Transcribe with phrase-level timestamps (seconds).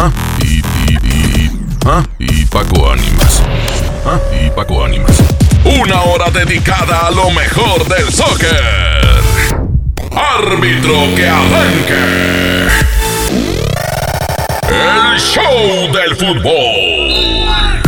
[0.00, 0.12] Leonelli.
[0.42, 1.50] Y, y, y,
[1.84, 2.02] ¿ah?
[2.18, 3.42] y Paco Ánimas.
[4.06, 4.18] ¿Ah?
[4.32, 5.22] Y Paco Ánimas.
[5.64, 8.90] Una hora dedicada a lo mejor del soccer.
[10.12, 12.68] Árbitro que arranque.
[14.68, 17.80] El show del fútbol.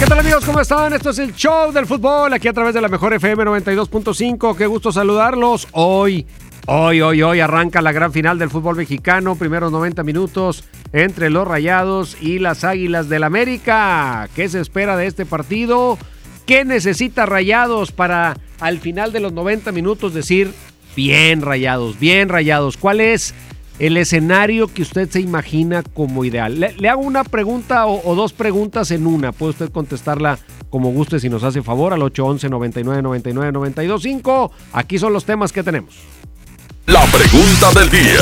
[0.00, 0.44] ¿Qué tal amigos?
[0.44, 0.92] ¿Cómo están?
[0.94, 4.56] Esto es el show del fútbol aquí a través de la mejor FM 92.5.
[4.56, 5.68] Qué gusto saludarlos.
[5.72, 6.26] Hoy,
[6.66, 9.36] hoy, hoy, hoy arranca la gran final del fútbol mexicano.
[9.36, 14.28] Primeros 90 minutos entre los Rayados y las Águilas del América.
[14.34, 15.98] ¿Qué se espera de este partido?
[16.46, 20.52] ¿Qué necesita Rayados para al final de los 90 minutos decir
[20.96, 22.76] bien Rayados, bien Rayados?
[22.76, 23.34] ¿Cuál es
[23.78, 26.60] el escenario que usted se imagina como ideal.
[26.78, 29.32] Le, hago una pregunta o, dos preguntas en una.
[29.32, 30.38] Puede usted contestarla
[30.70, 34.52] como guste si nos hace favor al 811 99 99 92 5.
[34.74, 35.96] Aquí son los temas que tenemos.
[36.86, 38.20] La pregunta del día.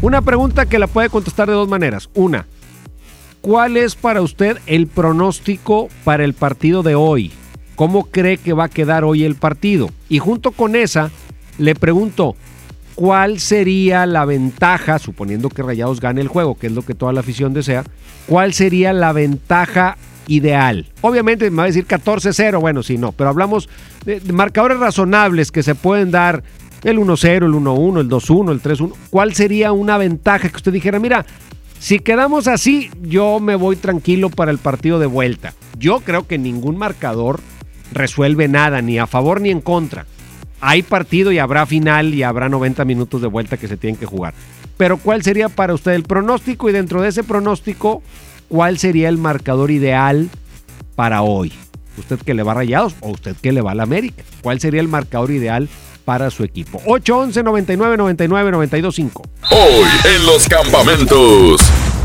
[0.00, 2.08] Una pregunta que la puede contestar de dos maneras.
[2.14, 2.46] Una,
[3.42, 7.30] ¿cuál es para usted el pronóstico para el partido de hoy?
[7.76, 9.90] ¿Cómo cree que va a quedar hoy el partido?
[10.08, 11.10] Y junto con esa,
[11.58, 12.36] le pregunto,
[12.94, 17.12] cuál sería la ventaja, suponiendo que Rayados gane el juego, que es lo que toda
[17.12, 17.84] la afición desea,
[18.26, 20.86] cuál sería la ventaja ideal.
[21.00, 23.68] Obviamente me va a decir 14-0, bueno, sí, no, pero hablamos
[24.04, 26.42] de, marcadores razonables que se pueden dar
[26.84, 28.92] el 1-0, el 1-1, el 2-1, el 3-1.
[29.10, 31.26] ¿Cuál sería una ventaja que usted dijera, mira,
[31.78, 35.54] si quedamos así, yo me voy tranquilo para el partido de vuelta?
[35.78, 37.40] Yo creo que ningún marcador
[37.92, 40.06] resuelve nada, ni a favor ni en contra
[40.60, 44.06] hay partido y habrá final y habrá 90 minutos de vuelta que se tienen que
[44.06, 44.34] jugar.
[44.76, 46.68] Pero ¿cuál sería para usted el pronóstico?
[46.68, 48.02] Y dentro de ese pronóstico,
[48.48, 50.28] ¿cuál sería el marcador ideal
[50.94, 51.52] para hoy?
[51.96, 54.22] ¿Usted que le va a Rayados o usted que le va a la América?
[54.42, 55.87] ¿Cuál sería el marcador ideal para
[56.30, 56.80] su equipo?
[56.86, 59.22] 811 99 99 92 5.
[59.50, 61.60] Hoy en los campamentos.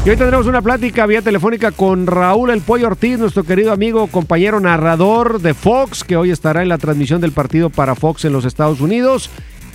[0.06, 4.08] Y hoy tendremos una plática vía telefónica con Raúl El Pollo Ortiz, nuestro querido amigo,
[4.08, 8.34] compañero narrador de Fox, que hoy estará en la transmisión del partido para Fox en
[8.34, 9.30] los Estados Unidos,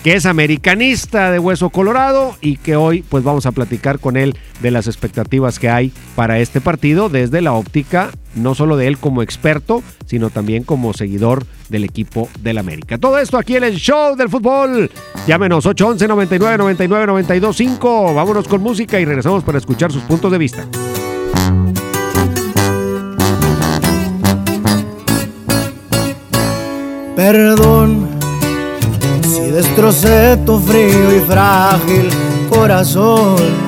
[0.04, 4.36] que es americanista de Hueso Colorado y que hoy pues vamos a platicar con él
[4.60, 8.98] de las expectativas que hay para este partido desde la óptica no solo de él
[8.98, 12.98] como experto, sino también como seguidor del equipo del América.
[12.98, 14.90] Todo esto aquí en el show del fútbol.
[15.26, 18.14] Llámenos 811 99 99 92 5.
[18.14, 20.66] Vámonos con música y regresamos para escuchar sus puntos de vista.
[27.16, 28.06] Perdón
[29.22, 32.08] si destrocé tu frío y frágil
[32.48, 33.67] corazón.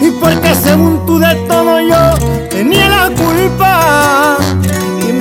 [0.00, 4.36] Y porque según tú de todo yo tenía la culpa.
[5.08, 5.12] Y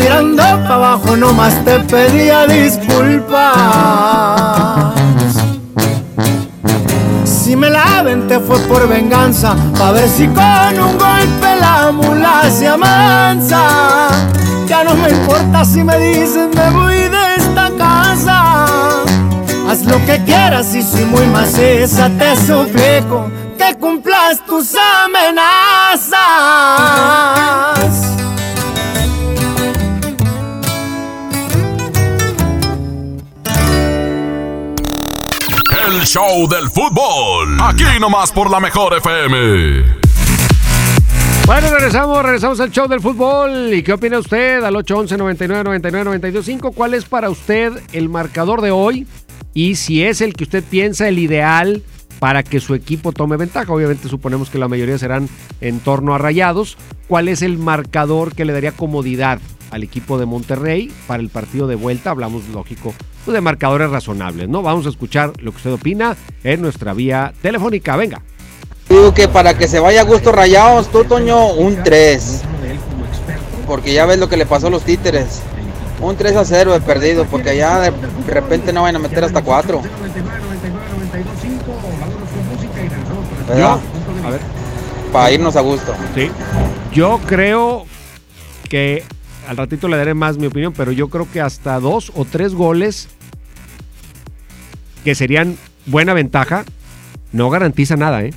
[1.10, 3.54] o nomás te pedía disculpas.
[7.24, 12.50] Si me la te fue por venganza, pa' ver si con un golpe la mula
[12.50, 14.10] se amansa.
[14.68, 18.56] Ya no me importa si me dicen me voy de esta casa.
[19.70, 23.30] Haz lo que quieras y soy muy maciza, te suplico
[23.68, 26.18] que cumplas tus amenazas.
[35.88, 37.58] El show del fútbol.
[37.62, 39.98] Aquí nomás por la mejor FM.
[41.46, 43.74] Bueno, regresamos, regresamos al show del fútbol.
[43.74, 44.64] ¿Y qué opina usted?
[44.64, 49.08] Al 811 99 99 925 ¿Cuál es para usted el marcador de hoy?
[49.54, 51.84] Y si es el que usted piensa el ideal
[52.20, 53.72] para que su equipo tome ventaja.
[53.72, 55.30] Obviamente suponemos que la mayoría serán
[55.62, 56.78] en torno a rayados.
[57.08, 59.40] ¿Cuál es el marcador que le daría comodidad
[59.72, 62.12] al equipo de Monterrey para el partido de vuelta?
[62.12, 62.94] Hablamos, lógico,
[63.26, 64.62] pues, de marcadores razonables, ¿no?
[64.62, 67.96] Vamos a escuchar lo que usted opina en nuestra vía telefónica.
[67.96, 68.22] Venga.
[68.90, 72.44] Digo que para que se vaya a gusto rayados, tú, Toño, un 3.
[73.68, 75.42] Porque ya ves lo que le pasó a los títeres.
[76.00, 77.92] Un 3 a 0 de perdido, porque allá de
[78.28, 79.82] repente no van a meter hasta 4.
[83.48, 83.80] ¿Verdad?
[84.26, 84.42] A ver.
[85.12, 85.96] Para irnos a gusto.
[86.14, 86.30] Sí.
[86.94, 87.86] Yo creo
[88.70, 89.04] que
[89.48, 92.54] al ratito le daré más mi opinión, pero yo creo que hasta dos o tres
[92.54, 93.08] goles
[95.04, 96.66] que serían buena ventaja
[97.32, 98.34] no garantiza nada, ¿eh?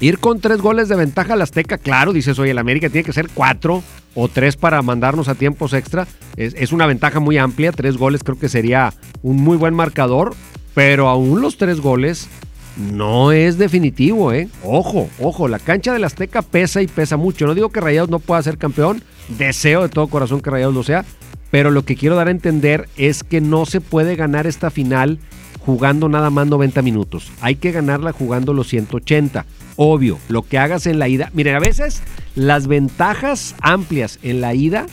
[0.00, 3.12] Ir con tres goles de ventaja al Azteca, claro, dices, oye, el América tiene que
[3.12, 3.82] ser cuatro
[4.14, 6.06] o tres para mandarnos a tiempos extra.
[6.36, 8.92] Es, es, una ventaja muy amplia, tres goles creo que sería
[9.22, 10.34] un muy buen marcador,
[10.74, 12.28] pero aún los tres goles
[12.76, 14.48] no es definitivo, ¿eh?
[14.64, 17.46] Ojo, ojo, la cancha del Azteca pesa y pesa mucho.
[17.46, 19.02] No digo que Rayados no pueda ser campeón,
[19.38, 21.04] deseo de todo corazón que Rayados lo sea,
[21.50, 25.18] pero lo que quiero dar a entender es que no se puede ganar esta final
[25.64, 27.30] jugando nada más 90 minutos.
[27.40, 29.44] Hay que ganarla jugando los 180.
[29.76, 31.30] Obvio, lo que hagas en la ida.
[31.34, 32.02] Miren, a veces
[32.34, 34.86] las ventajas amplias en la ida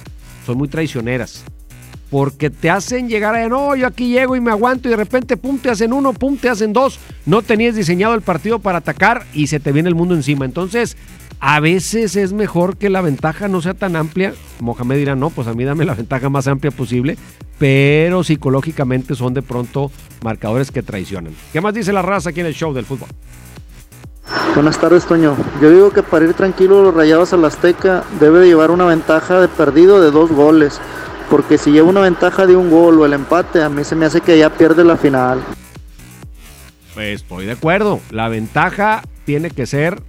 [0.45, 1.43] son muy traicioneras.
[2.09, 5.37] Porque te hacen llegar a, no, yo aquí llego y me aguanto y de repente,
[5.37, 6.99] pum, te hacen uno, pum, te hacen dos.
[7.25, 10.45] No tenías diseñado el partido para atacar y se te viene el mundo encima.
[10.45, 10.97] Entonces,
[11.39, 14.33] a veces es mejor que la ventaja no sea tan amplia.
[14.59, 17.17] Mohamed dirá, no, pues a mí dame la ventaja más amplia posible.
[17.59, 19.91] Pero psicológicamente son de pronto
[20.23, 21.33] marcadores que traicionan.
[21.53, 23.09] ¿Qué más dice la raza aquí en el show del fútbol?
[24.53, 25.35] Buenas tardes, Toño.
[25.61, 29.47] Yo digo que para ir tranquilo los rayados al Azteca debe llevar una ventaja de
[29.47, 30.79] perdido de dos goles.
[31.29, 34.05] Porque si lleva una ventaja de un gol o el empate, a mí se me
[34.05, 35.43] hace que ya pierde la final.
[36.95, 37.99] Pues estoy de acuerdo.
[38.09, 40.01] La ventaja tiene que ser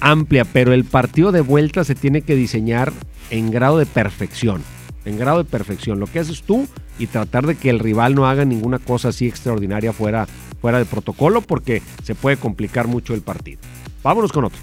[0.00, 2.92] amplia, pero el partido de vuelta se tiene que diseñar
[3.30, 4.62] en grado de perfección.
[5.04, 6.00] En grado de perfección.
[6.00, 6.66] Lo que haces tú
[6.98, 10.26] y tratar de que el rival no haga ninguna cosa así extraordinaria fuera,
[10.60, 13.60] fuera de protocolo porque se puede complicar mucho el partido.
[14.02, 14.58] Vámonos con otro.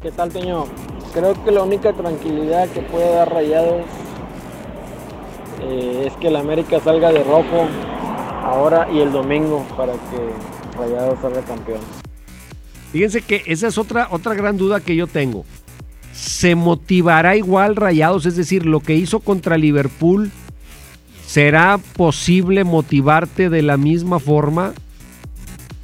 [0.00, 0.66] ¿Qué tal, Peño?
[1.12, 3.82] Creo que la única tranquilidad que puede dar Rayados
[5.60, 7.66] eh, es que el América salga de rojo
[8.42, 11.80] ahora y el domingo para que Rayados salga campeón.
[12.92, 15.44] Fíjense que esa es otra, otra gran duda que yo tengo.
[16.12, 18.26] ¿Se motivará igual Rayados?
[18.26, 20.30] Es decir, lo que hizo contra Liverpool,
[21.26, 24.72] ¿será posible motivarte de la misma forma?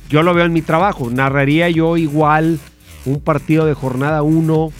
[0.08, 1.10] Yo lo veo en mi trabajo.
[1.10, 2.58] Narraría yo igual
[3.04, 4.72] un partido de jornada 1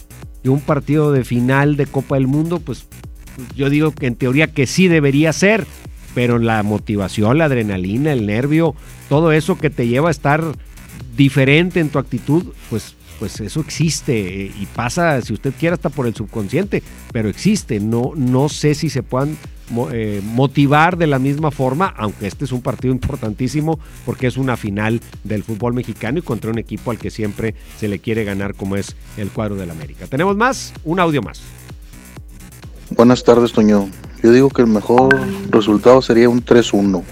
[0.45, 2.87] y un partido de final de Copa del Mundo, pues
[3.57, 5.67] yo digo que en teoría que sí debería ser,
[6.15, 8.75] pero la motivación, la adrenalina, el nervio,
[9.09, 10.45] todo eso que te lleva a estar
[11.17, 16.07] diferente en tu actitud, pues, pues eso existe y pasa, si usted quiere, hasta por
[16.07, 16.83] el subconsciente,
[17.13, 17.81] pero existe.
[17.81, 19.37] No, no sé si se puedan
[19.93, 24.57] eh, motivar de la misma forma, aunque este es un partido importantísimo porque es una
[24.57, 28.55] final del fútbol mexicano y contra un equipo al que siempre se le quiere ganar
[28.55, 30.07] como es el cuadro del América.
[30.09, 31.41] Tenemos más, un audio más.
[32.97, 33.89] Buenas tardes, Toño.
[34.23, 35.19] Yo digo que el mejor
[35.51, 37.03] resultado sería un 3-1.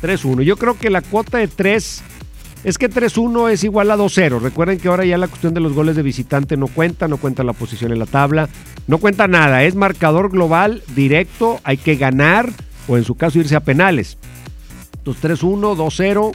[0.00, 0.42] 3-1.
[0.42, 2.02] Yo creo que la cuota de 3
[2.62, 4.40] es que 3-1 es igual a 2-0.
[4.40, 7.42] Recuerden que ahora ya la cuestión de los goles de visitante no cuenta, no cuenta
[7.42, 8.48] la posición en la tabla,
[8.86, 9.64] no cuenta nada.
[9.64, 12.50] Es marcador global, directo, hay que ganar
[12.86, 14.18] o en su caso irse a penales.
[14.98, 16.32] Entonces 3-1, 2-0,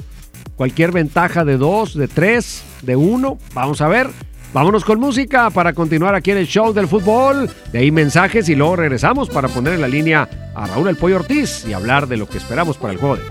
[0.57, 4.09] cualquier ventaja de 2, de 3, de 1, vamos a ver.
[4.53, 7.49] Vámonos con música para continuar aquí en el show del fútbol.
[7.71, 11.17] De ahí mensajes y luego regresamos para poner en la línea a Raúl El Pollo
[11.17, 13.23] Ortiz y hablar de lo que esperamos para el juego de.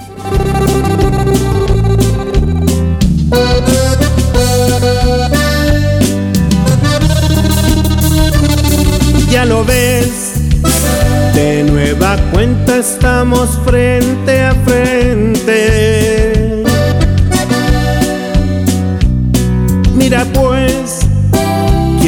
[9.31, 10.35] Ya lo ves,
[11.35, 11.61] te
[12.79, 15.51] estamos frente a frente.
[19.95, 21.10] Mira pues,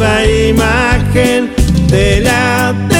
[0.00, 1.50] Viva imagen
[1.88, 2.99] de la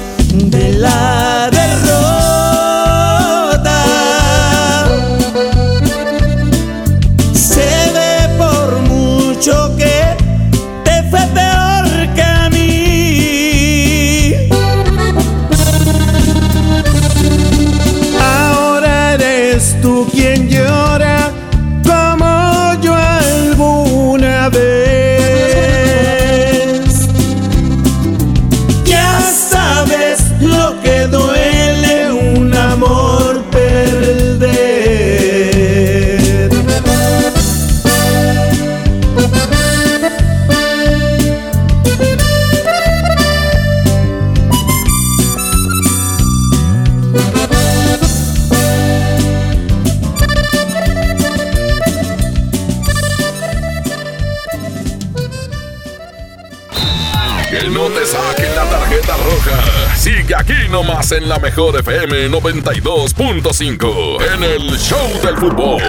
[61.11, 65.81] en la mejor FM 92.5 en el Show del Fútbol.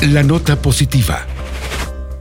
[0.00, 1.26] La nota positiva.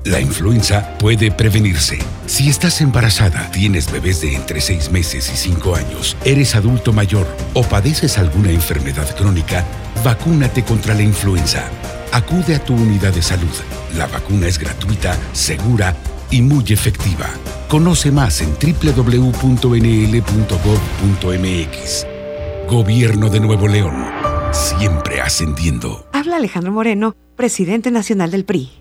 [0.05, 1.99] La influenza puede prevenirse.
[2.25, 7.27] Si estás embarazada, tienes bebés de entre 6 meses y 5 años, eres adulto mayor
[7.53, 9.63] o padeces alguna enfermedad crónica,
[10.03, 11.63] vacúnate contra la influenza.
[12.11, 13.55] Acude a tu unidad de salud.
[13.95, 15.95] La vacuna es gratuita, segura
[16.31, 17.29] y muy efectiva.
[17.71, 19.27] Conoce más en www.nl.gov.mx.
[22.67, 24.07] Gobierno de Nuevo León.
[24.51, 26.05] Siempre ascendiendo.
[26.11, 28.80] Habla Alejandro Moreno, presidente nacional del PRI.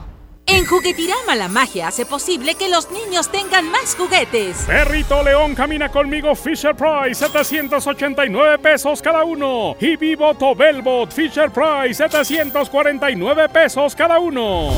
[0.47, 4.63] En Juguetirama la magia hace posible que los niños tengan más juguetes.
[4.65, 9.75] Perrito León camina conmigo Fisher Price, 789 pesos cada uno.
[9.79, 14.71] Y Vivo Tobelbot Fisher Price, 749 pesos cada uno.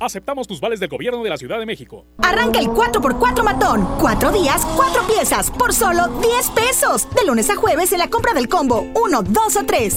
[0.00, 2.04] Aceptamos tus vales del gobierno de la Ciudad de México.
[2.18, 3.88] Arranca el 4x4 matón.
[3.98, 7.08] Cuatro días, cuatro piezas, por solo 10 pesos.
[7.14, 9.96] De lunes a jueves en la compra del combo 1, 2 o 3.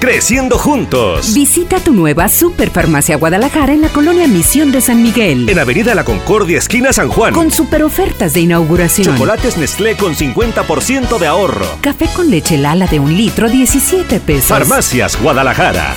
[0.00, 1.34] Creciendo juntos.
[1.34, 5.48] Visita tu nueva Superfarmacia Guadalajara en la colonia Misión de San Miguel.
[5.48, 7.34] En Avenida La Concordia, esquina San Juan.
[7.34, 9.08] Con super ofertas de inauguración.
[9.08, 11.66] Chocolates Nestlé con 50% de ahorro.
[11.80, 14.46] Café con leche Lala de un litro, 17 pesos.
[14.46, 15.96] Farmacias Guadalajara.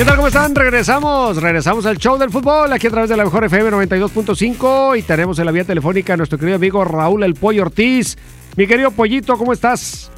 [0.00, 0.16] ¿Qué tal?
[0.16, 0.54] ¿Cómo están?
[0.54, 5.02] Regresamos, regresamos al show del fútbol aquí a través de la mejor FM 92.5 y
[5.02, 8.16] tenemos en la vía telefónica a nuestro querido amigo Raúl El Pollo Ortiz.
[8.56, 10.10] Mi querido Pollito, ¿cómo estás?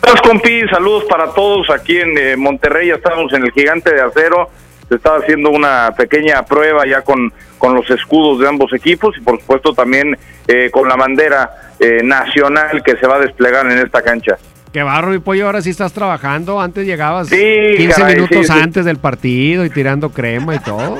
[0.00, 4.00] Saludos, compi, saludos para todos aquí en eh, Monterrey, ya estamos en el Gigante de
[4.00, 4.48] Acero,
[4.88, 9.20] se está haciendo una pequeña prueba ya con, con los escudos de ambos equipos y
[9.20, 10.16] por supuesto también
[10.48, 14.38] eh, con la bandera eh, nacional que se va a desplegar en esta cancha.
[14.72, 16.60] Qué barro, mi pollo, ahora sí estás trabajando.
[16.60, 17.36] Antes llegabas Sí,
[17.76, 18.58] 15 caray, minutos sí, sí.
[18.60, 20.96] antes del partido y tirando crema y todo.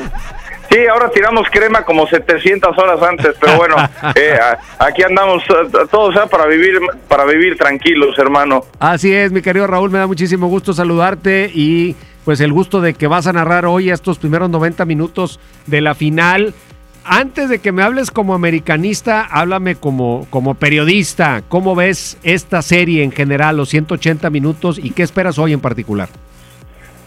[0.71, 3.77] Sí, ahora tiramos crema como 700 horas antes, pero bueno,
[4.15, 4.39] eh,
[4.79, 5.43] aquí andamos
[5.91, 6.29] todos ¿eh?
[6.31, 6.79] para vivir
[7.09, 8.63] para vivir tranquilos, hermano.
[8.79, 12.95] Así es, mi querido Raúl, me da muchísimo gusto saludarte y pues el gusto de
[12.95, 16.55] que vas a narrar hoy estos primeros 90 minutos de la final.
[17.05, 21.43] Antes de que me hables como americanista, háblame como, como periodista.
[21.49, 26.09] ¿Cómo ves esta serie en general, los 180 minutos y qué esperas hoy en particular?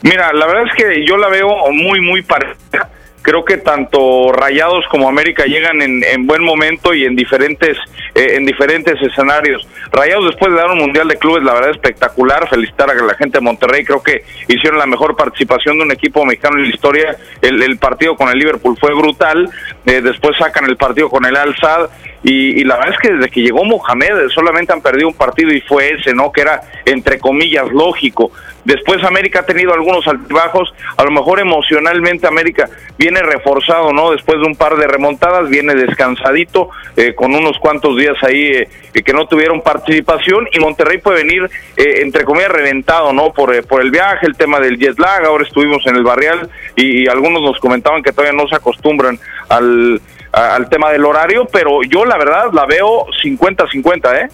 [0.02, 2.90] Mira, la verdad es que yo la veo muy, muy parecida.
[3.24, 7.78] Creo que tanto Rayados como América llegan en, en buen momento y en diferentes
[8.16, 9.68] eh, en diferentes escenarios.
[9.92, 12.48] Rayados después de dar un mundial de clubes, la verdad espectacular.
[12.48, 13.84] Felicitar a la gente de Monterrey.
[13.84, 17.18] Creo que hicieron la mejor participación de un equipo mexicano en la historia.
[17.42, 19.50] El, el partido con el Liverpool fue brutal.
[19.86, 21.90] Eh, después sacan el partido con el Al Sadd
[22.24, 25.54] y, y la verdad es que desde que llegó Mohamed solamente han perdido un partido
[25.54, 26.32] y fue ese, ¿no?
[26.32, 28.32] Que era entre comillas lógico.
[28.66, 34.12] Después América ha tenido algunos altibajos, a lo mejor emocionalmente América viene reforzado, ¿no?
[34.12, 38.70] Después de un par de remontadas, viene descansadito, eh, con unos cuantos días ahí eh,
[39.04, 43.34] que no tuvieron participación y Monterrey puede venir, eh, entre comillas, reventado, ¿no?
[43.34, 46.50] Por, eh, por el viaje, el tema del jet lag, ahora estuvimos en el barrial
[46.78, 50.00] y algunos nos comentaban que todavía no se acostumbran al,
[50.34, 54.30] al tema del horario, pero yo la verdad la veo 50-50, ¿eh?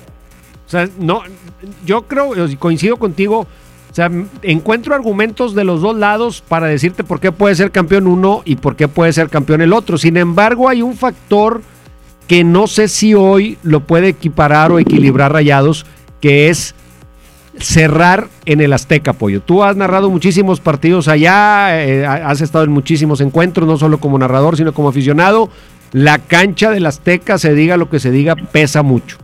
[0.66, 1.24] O sea, no,
[1.86, 3.48] yo creo, coincido contigo,
[3.92, 4.10] o sea,
[4.42, 8.56] encuentro argumentos de los dos lados para decirte por qué puede ser campeón uno y
[8.56, 9.98] por qué puede ser campeón el otro.
[9.98, 11.62] Sin embargo, hay un factor
[12.28, 15.86] que no sé si hoy lo puede equiparar o equilibrar Rayados,
[16.22, 16.76] que es
[17.58, 19.42] cerrar en el Azteca, Pollo.
[19.42, 24.18] Tú has narrado muchísimos partidos allá, eh, has estado en muchísimos encuentros, no solo como
[24.18, 25.50] narrador, sino como aficionado.
[25.92, 29.18] La cancha del Azteca, se diga lo que se diga, pesa mucho.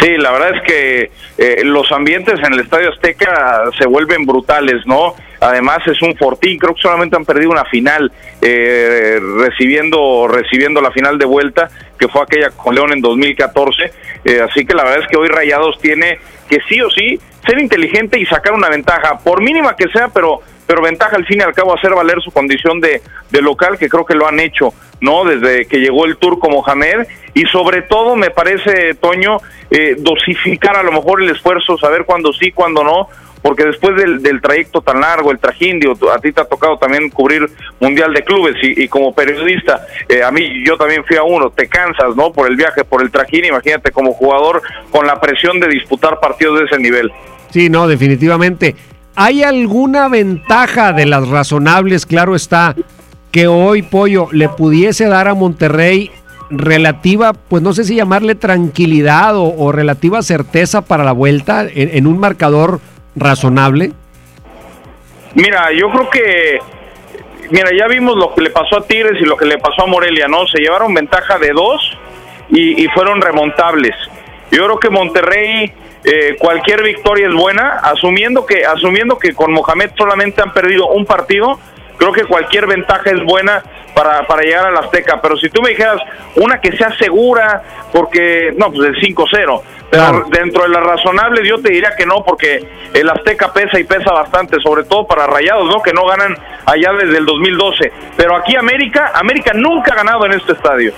[0.00, 4.86] Sí, la verdad es que eh, los ambientes en el Estadio Azteca se vuelven brutales,
[4.86, 5.14] ¿no?
[5.40, 8.10] Además es un fortín, creo que solamente han perdido una final
[8.40, 13.92] eh, recibiendo recibiendo la final de vuelta que fue aquella con León en 2014,
[14.24, 17.58] eh, así que la verdad es que hoy Rayados tiene que sí o sí ser
[17.60, 21.42] inteligente y sacar una ventaja, por mínima que sea, pero pero ventaja al fin y
[21.42, 23.00] al cabo hacer valer su condición de,
[23.30, 25.24] de local, que creo que lo han hecho, ¿no?
[25.24, 29.38] Desde que llegó el turco Mohamed, y sobre todo me parece, Toño,
[29.70, 33.08] eh, dosificar a lo mejor el esfuerzo, saber cuándo sí, cuándo no,
[33.40, 36.76] porque después del, del, trayecto tan largo, el trajín, digo, a ti te ha tocado
[36.76, 37.48] también cubrir
[37.80, 41.66] Mundial de Clubes y, como periodista, eh, a mí yo también fui a uno, te
[41.66, 42.30] cansas, ¿no?
[42.30, 46.58] Por el viaje, por el trajín, imagínate como jugador con la presión de disputar partidos
[46.58, 47.10] de ese nivel.
[47.50, 48.74] Sí, no, definitivamente.
[49.20, 52.76] ¿Hay alguna ventaja de las razonables, claro está,
[53.32, 56.12] que hoy Pollo le pudiese dar a Monterrey
[56.50, 62.20] relativa, pues no sé si llamarle tranquilidad o, relativa certeza para la vuelta en, un
[62.20, 62.78] marcador
[63.16, 63.90] razonable?
[65.34, 66.58] Mira, yo creo que,
[67.50, 69.86] mira, ya vimos lo que le pasó a Tigres y lo que le pasó a
[69.86, 70.46] Morelia, ¿no?
[70.46, 71.98] Se llevaron ventaja de dos
[72.50, 73.96] y fueron remontables.
[74.52, 75.72] Yo creo que Monterrey,
[76.10, 81.04] eh, cualquier victoria es buena, asumiendo que, asumiendo que con Mohamed solamente han perdido un
[81.04, 81.58] partido,
[81.98, 83.62] creo que cualquier ventaja es buena
[83.94, 85.20] para, para llegar al Azteca.
[85.20, 86.00] Pero si tú me dijeras
[86.36, 90.26] una que sea segura, porque, no, pues el 5-0, pero claro.
[90.30, 94.10] dentro de las razonables yo te diría que no, porque el Azteca pesa y pesa
[94.10, 95.82] bastante, sobre todo para Rayados, ¿no?
[95.82, 97.92] Que no ganan allá desde el 2012.
[98.16, 100.94] Pero aquí América, América nunca ha ganado en este estadio.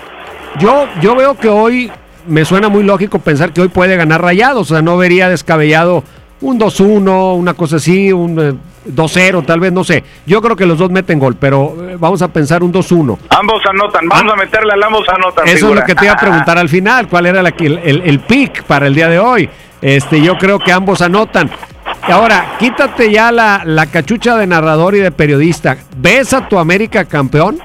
[0.60, 1.90] Yo, yo veo que hoy
[2.30, 6.04] me suena muy lógico pensar que hoy puede ganar Rayados, o sea, no vería descabellado
[6.40, 8.54] un 2-1, una cosa así, un eh,
[8.88, 10.04] 2-0, tal vez, no sé.
[10.24, 13.18] Yo creo que los dos meten gol, pero eh, vamos a pensar un 2-1.
[13.28, 15.46] Ambos anotan, vamos ah, a meterle al ambos anotan.
[15.46, 15.74] Eso figura.
[15.74, 18.20] es lo que te iba a preguntar al final, cuál era la, el, el, el
[18.20, 19.50] pick para el día de hoy.
[19.82, 21.50] Este, yo creo que ambos anotan.
[22.02, 25.76] Ahora, quítate ya la, la cachucha de narrador y de periodista.
[25.96, 27.58] ¿Ves a tu América campeón?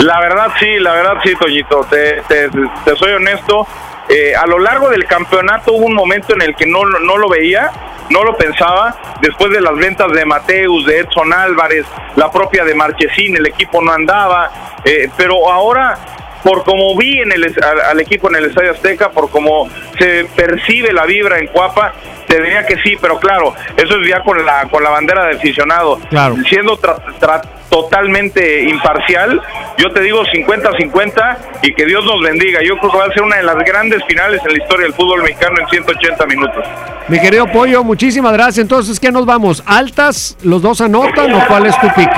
[0.00, 2.48] La verdad sí, la verdad sí, Toñito, te, te,
[2.84, 3.66] te soy honesto.
[4.08, 7.28] Eh, a lo largo del campeonato hubo un momento en el que no, no lo
[7.28, 7.70] veía,
[8.08, 11.86] no lo pensaba, después de las ventas de Mateus, de Edson Álvarez,
[12.16, 14.50] la propia de Marchesín, el equipo no andaba,
[14.84, 15.98] eh, pero ahora
[16.42, 20.26] por como vi en el, al, al, equipo en el Estadio Azteca, por como se
[20.34, 21.94] percibe la vibra en Cuapa,
[22.26, 25.36] te diría que sí, pero claro, eso es ya con la con la bandera de
[25.36, 25.98] aficionado.
[26.10, 26.36] Claro.
[26.48, 29.40] Siendo tra, tra, totalmente imparcial,
[29.78, 32.60] yo te digo 50-50 y que Dios nos bendiga.
[32.62, 34.94] Yo creo que va a ser una de las grandes finales en la historia del
[34.94, 36.64] fútbol mexicano en 180 minutos.
[37.08, 38.58] Mi querido Pollo, muchísimas gracias.
[38.58, 39.62] Entonces, ¿qué nos vamos?
[39.66, 40.36] ¿Altas?
[40.42, 42.10] ¿Los dos anotan o cuál es tu pick?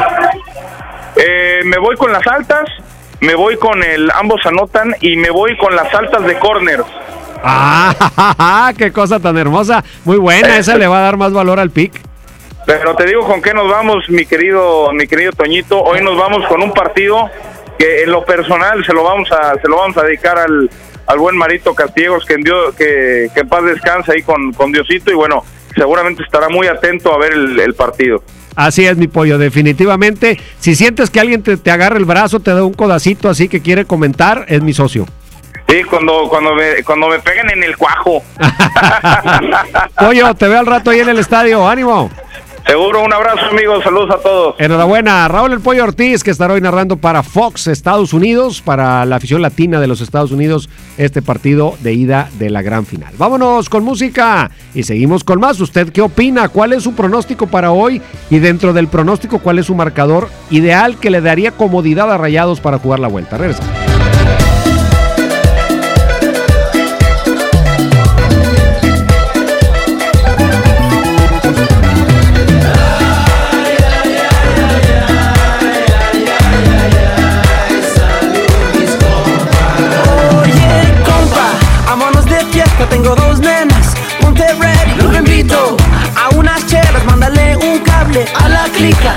[1.16, 2.64] Eh, me voy con las altas
[3.22, 6.85] me voy con el ambos anotan y me voy con las altas de corners.
[7.42, 9.82] Ah, qué cosa tan hermosa.
[10.04, 11.92] Muy buena, esa le va a dar más valor al pick.
[12.66, 15.80] Pero te digo con qué nos vamos, mi querido mi querido Toñito.
[15.82, 17.30] Hoy nos vamos con un partido
[17.78, 20.68] que en lo personal se lo vamos a se lo vamos a dedicar al,
[21.06, 24.72] al buen Marito Castillegos que en, Dios, que, que en paz descanse ahí con, con
[24.72, 25.44] Diosito y bueno,
[25.76, 28.22] seguramente estará muy atento a ver el, el partido.
[28.55, 30.38] Así es, mi pollo, definitivamente.
[30.59, 33.61] Si sientes que alguien te, te, agarra el brazo, te da un codacito así que
[33.61, 35.07] quiere comentar, es mi socio.
[35.69, 38.23] Sí, cuando, cuando, me, cuando me peguen en el cuajo.
[39.99, 41.67] pollo, te veo al rato ahí en el estadio.
[41.67, 42.11] ¡Ánimo!
[42.66, 44.55] Seguro, un abrazo amigos, saludos a todos.
[44.59, 49.16] Enhorabuena, Raúl El Pollo Ortiz, que estará hoy narrando para Fox Estados Unidos, para la
[49.16, 53.12] afición latina de los Estados Unidos, este partido de ida de la gran final.
[53.18, 55.61] Vámonos con música y seguimos con más.
[55.61, 56.48] ¿Usted qué opina?
[56.48, 58.01] ¿Cuál es su pronóstico para hoy?
[58.31, 62.61] Y dentro del pronóstico, ¿cuál es su marcador ideal que le daría comodidad a Rayados
[62.61, 63.38] para jugar la vuelta?
[63.38, 63.91] Regresa.
[82.87, 85.77] Tengo dos nenas, ponte ready, los invito
[86.16, 89.14] a unas chelas, mándale un cable a la clica.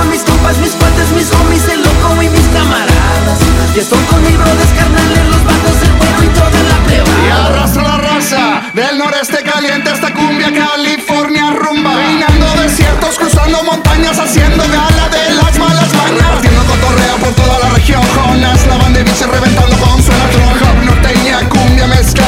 [0.00, 3.38] con mis compas, mis cuates, mis homies, el loco y mis camaradas.
[3.74, 7.26] Y estoy con mi brothers carnales, los vatos, el bueno y toda la plebada.
[7.26, 11.94] Y arrastra la raza, del noreste caliente hasta cumbia, California rumba.
[11.96, 16.28] Peinando desiertos, cruzando montañas, haciendo gala de las malas mañas.
[16.32, 20.86] Partiendo cotorreo por toda la región, Jonas, la banda de reventando con su electron.
[20.86, 22.19] Norteña, cumbia, mezcla.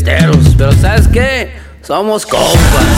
[0.00, 0.54] Fiesteros.
[0.56, 1.50] Pero ¿sabes qué?
[1.82, 2.89] Somos compas.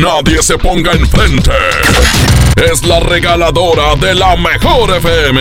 [0.00, 1.52] Nadie se ponga enfrente.
[2.56, 5.40] Es la regaladora de la mejor FM.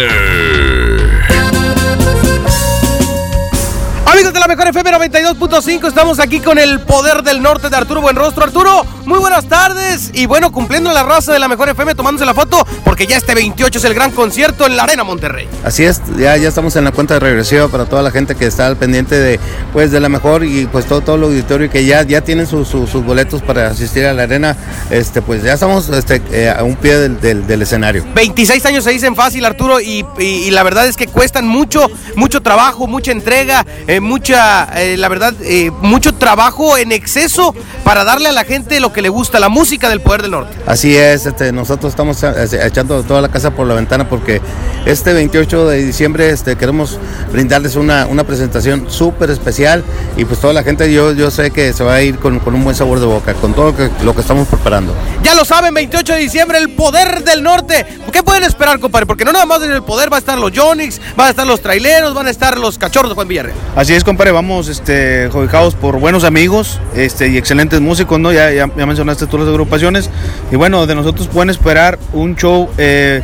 [4.06, 8.02] Amigos de la Mejor FM 92.5, estamos aquí con el poder del norte de Arturo
[8.02, 8.44] Buenrostro.
[8.44, 10.12] Arturo, muy buenas tardes.
[10.14, 13.34] Y bueno, cumpliendo la raza de la Mejor FM, tomándose la foto, porque ya este
[13.34, 15.48] 28 es el gran concierto en la Arena Monterrey.
[15.64, 18.46] Así es, ya, ya estamos en la cuenta de regresiva para toda la gente que
[18.46, 19.40] está al pendiente de,
[19.74, 22.68] pues, de la mejor y pues todo, todo el auditorio que ya, ya tienen sus,
[22.68, 24.56] sus- sus boletos para asistir a la arena,
[24.92, 28.06] este, pues ya estamos este, eh, a un pie del, del- del escenario.
[28.14, 31.90] 26 años se dicen fácil, Arturo, y, y- y la verdad es que cuestan mucho,
[32.16, 35.34] mucho trabajo, mucha entrega, eh, mucha, eh, la verdad,
[35.82, 39.90] mucho trabajo en exceso para darle a la gente lo que le gusta, la música
[39.90, 40.56] del poder del norte.
[40.66, 42.32] Así es, este, nosotros estamos eh,
[42.64, 44.42] echando toda la casa por la ventana porque
[44.86, 47.00] este 28 de diciembre este, queremos
[47.32, 49.84] brindarles una, una presentación súper especial
[50.18, 52.56] y pues toda la gente yo, yo sé que se va a ir con, con
[52.56, 54.94] un buen sabor de boca, con todo lo que, lo que estamos preparando.
[55.24, 57.86] Ya lo saben, 28 de diciembre, el poder del norte.
[58.12, 59.06] ¿Qué pueden esperar, compadre?
[59.06, 61.46] Porque no nada más en el poder va a estar los Jonix, van a estar
[61.46, 63.58] los traileros, van a estar los cachorros de Juan Villarreal.
[63.76, 65.30] Así es, compadre, vamos este,
[65.80, 68.32] por buenos amigos este, y excelentes músicos, ¿no?
[68.32, 70.10] Ya, ya, ya mencionaste tú las agrupaciones.
[70.52, 73.22] Y bueno, de nosotros pueden esperar un show eh,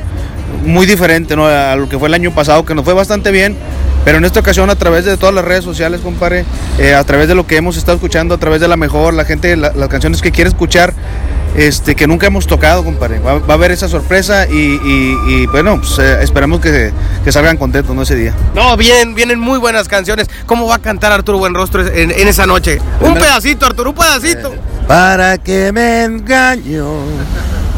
[0.66, 1.48] muy diferente, ¿no?
[1.48, 3.58] A lo que fue el año pasado, que nos fue bastante bien.
[4.06, 6.46] Pero en esta ocasión, a través de todas las redes sociales, compadre,
[6.78, 9.26] eh, a través de lo que hemos estado escuchando, a través de la mejor, la
[9.26, 10.94] gente, la- las canciones que quiere escuchar,
[11.58, 13.18] este, que nunca hemos tocado, compadre.
[13.20, 16.92] Va, va a haber esa sorpresa y, y- y, bueno, pues, eh, esperamos que,
[17.24, 18.04] que salgan contentos, ¿no?
[18.04, 18.34] Ese día.
[18.54, 20.28] No, vienen, vienen muy buenas canciones.
[20.46, 22.80] ¿Cómo va a cantar Arturo Buenrostro en, en esa noche?
[23.02, 24.54] Un pedacito, Arturo, un pedacito.
[24.88, 26.86] Para que me engaño,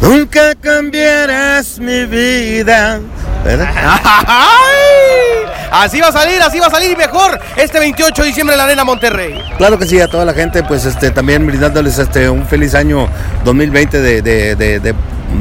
[0.02, 3.00] nunca cambiarás mi vida.
[5.72, 8.58] Así va a salir, así va a salir y mejor este 28 de diciembre en
[8.58, 9.42] la Arena Monterrey.
[9.58, 13.08] Claro que sí, a toda la gente, pues este, también brindándoles este, un feliz año
[13.46, 14.96] 2020 de, de, de, de-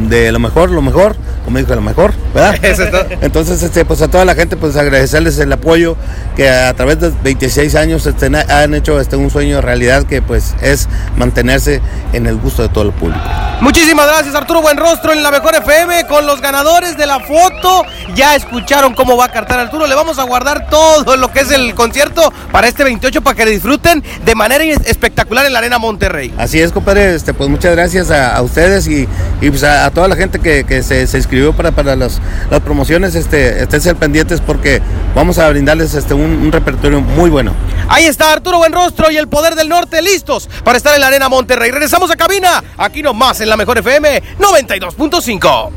[0.08, 2.56] de lo mejor, lo mejor, como dijo, lo mejor, ¿verdad?
[2.62, 3.06] Eso es todo.
[3.20, 5.96] Entonces, este, pues a toda la gente, pues agradecerles el apoyo
[6.34, 10.20] que a través de 26 años este, han hecho este, un sueño de realidad que
[10.20, 11.80] pues es mantenerse
[12.12, 13.20] en el gusto de todo el público.
[13.60, 17.84] Muchísimas gracias Arturo Buenrostro en la Mejor FM con los ganadores de la foto.
[18.16, 19.86] Ya escucharon cómo va a cantar Arturo.
[19.86, 23.46] Le vamos a guardar todo lo que es el concierto para este 28 para que
[23.46, 26.34] disfruten de manera espectacular en la Arena Monterrey.
[26.36, 29.08] Así es, compadre, este, pues muchas gracias a, a ustedes y,
[29.40, 32.20] y, pues a, a toda la gente que, que se, se inscribió para, para las,
[32.50, 34.80] las promociones, este, esténse al pendientes porque
[35.14, 37.52] vamos a brindarles este, un, un repertorio muy bueno.
[37.88, 41.28] Ahí está Arturo Buenrostro y el Poder del Norte listos para estar en la Arena
[41.28, 41.70] Monterrey.
[41.70, 45.70] Regresamos a cabina, aquí nomás en la Mejor FM 92.5.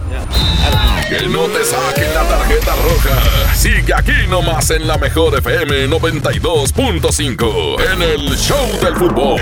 [1.09, 3.55] Que no te saquen la tarjeta roja.
[3.55, 9.41] Sigue aquí nomás en la mejor FM 92.5 en el Show del Fútbol.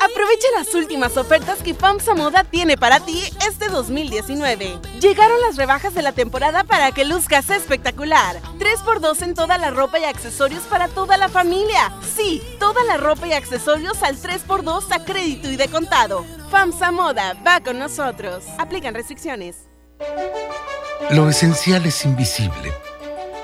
[0.00, 4.78] Aprovecha las últimas ofertas que FAMSA Moda tiene para ti este 2019.
[5.00, 8.40] Llegaron las rebajas de la temporada para que luzcas espectacular.
[8.58, 11.92] 3x2 en toda la ropa y accesorios para toda la familia.
[12.14, 16.24] Sí, toda la ropa y accesorios al 3x2 a crédito y de contado.
[16.50, 18.44] FAMSA Moda va con nosotros.
[18.58, 19.68] Aplican restricciones.
[21.10, 22.72] Lo esencial es invisible,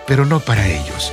[0.07, 1.13] pero no para ellos.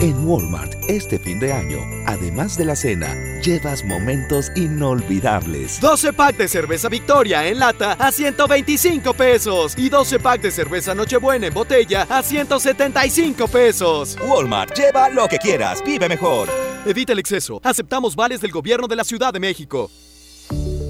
[0.00, 5.80] En Walmart, este fin de año, además de la cena, llevas momentos inolvidables.
[5.80, 10.94] 12 pack de cerveza Victoria en lata a 125 pesos y 12 pack de cerveza
[10.94, 14.16] Nochebuena en botella a 175 pesos.
[14.24, 16.48] Walmart, lleva lo que quieras, vive mejor.
[16.86, 17.60] Evita el exceso.
[17.64, 19.90] Aceptamos vales del gobierno de la Ciudad de México.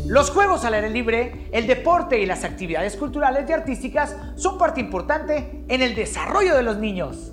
[0.06, 4.80] Los juegos al aire libre, el deporte y las actividades culturales y artísticas son parte
[4.80, 7.32] importante en el desarrollo de los niños.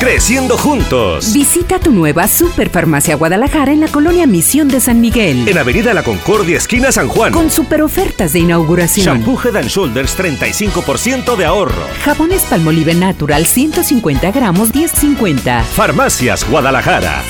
[0.00, 1.32] Creciendo juntos.
[1.32, 5.48] Visita tu nueva Superfarmacia Guadalajara en la colonia Misión de San Miguel.
[5.48, 7.32] En Avenida La Concordia, esquina San Juan.
[7.32, 9.06] Con super ofertas de inauguración.
[9.06, 11.82] Shampoo Head and Shoulders 35% de ahorro.
[12.04, 15.62] Jabones Palmolive Natural 150 gramos 10.50.
[15.62, 17.22] Farmacias Guadalajara.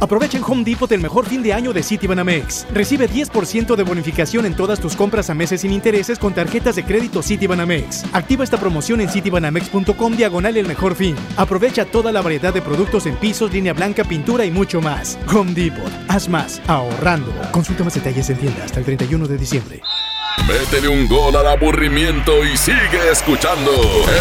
[0.00, 2.66] Aprovecha en Home Depot el mejor fin de año de Citibanamex.
[2.72, 6.84] Recibe 10% de bonificación en todas tus compras a meses sin intereses con tarjetas de
[6.84, 8.04] crédito Citibanamex.
[8.12, 11.16] Activa esta promoción en citibanamex.com diagonal el mejor fin.
[11.36, 15.18] Aprovecha toda la variedad de productos en pisos, línea blanca, pintura y mucho más.
[15.32, 15.90] Home Depot.
[16.08, 17.32] Haz más ahorrando.
[17.52, 19.80] Consulta más detalles en tienda hasta el 31 de diciembre.
[20.46, 23.72] Métele un gol al aburrimiento y sigue escuchando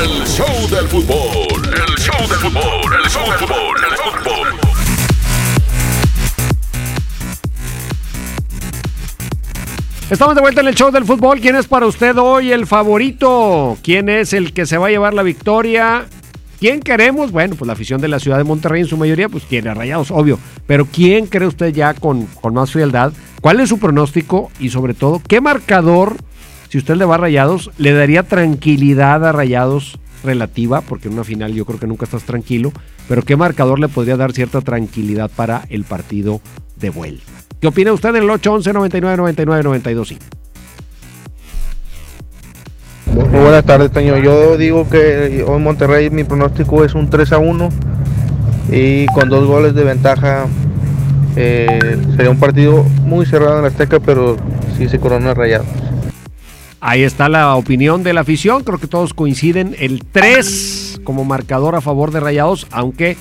[0.01, 1.61] el show del fútbol.
[1.65, 4.74] El show del fútbol, el show del fútbol, el fútbol.
[10.07, 11.39] Estamos de vuelta en el show del fútbol.
[11.41, 13.75] ¿Quién es para usted hoy el favorito?
[13.81, 16.05] ¿Quién es el que se va a llevar la victoria?
[16.59, 17.31] ¿Quién queremos?
[17.31, 20.11] Bueno, pues la afición de la ciudad de Monterrey en su mayoría, pues a Rayados,
[20.11, 20.37] obvio.
[20.67, 23.13] Pero ¿quién cree usted ya con, con más frialdad?
[23.41, 24.51] ¿Cuál es su pronóstico?
[24.59, 26.17] Y sobre todo, ¿qué marcador,
[26.69, 31.23] si usted le va a Rayados, le daría tranquilidad a Rayados relativa, porque en una
[31.23, 32.71] final yo creo que nunca estás tranquilo,
[33.07, 36.41] pero qué marcador le podría dar cierta tranquilidad para el partido
[36.75, 37.31] de vuelta.
[37.65, 40.15] ¿Qué opina usted en el 811 99 99 92
[43.07, 44.19] Muy buenas tardes, Taño.
[44.19, 47.69] Yo digo que hoy Monterrey mi pronóstico es un 3 a 1
[48.71, 50.45] y con dos goles de ventaja
[51.35, 54.37] eh, sería un partido muy cerrado en la Azteca, pero
[54.77, 55.65] sí se corona rayado.
[56.81, 59.75] Ahí está la opinión de la afición, creo que todos coinciden.
[59.79, 63.17] El 3 como marcador a favor de Rayados, aunque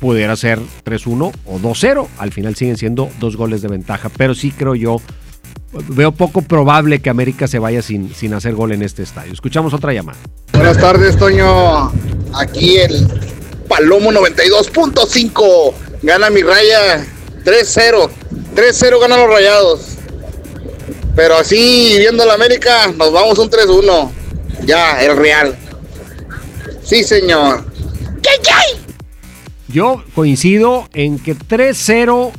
[0.00, 2.06] pudiera ser 3-1 o 2-0.
[2.18, 5.00] Al final siguen siendo dos goles de ventaja, pero sí creo yo,
[5.88, 9.32] veo poco probable que América se vaya sin, sin hacer gol en este estadio.
[9.32, 10.18] Escuchamos otra llamada.
[10.52, 11.92] Buenas tardes, Toño.
[12.34, 13.06] Aquí el
[13.68, 15.74] Palomo 92.5.
[16.02, 17.04] Gana mi raya
[17.44, 18.10] 3-0.
[18.54, 19.80] 3-0 ganan los rayados.
[21.14, 24.10] Pero así, viendo la América, nos vamos un 3-1.
[24.64, 25.56] Ya, el Real.
[26.82, 27.64] Sí, señor.
[28.22, 28.85] ¿Qué, qué?
[29.76, 32.30] Yo coincido en que 3-0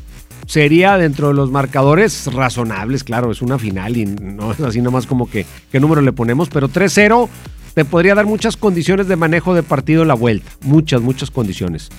[0.47, 5.05] sería dentro de los marcadores razonables, claro, es una final y no es así nomás
[5.05, 7.29] como que qué número le ponemos, pero 3-0
[7.75, 11.89] te podría dar muchas condiciones de manejo de partido en la vuelta, muchas, muchas condiciones.